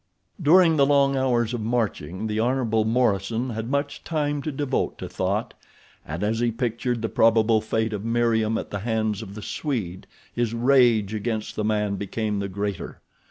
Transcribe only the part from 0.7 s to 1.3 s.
the long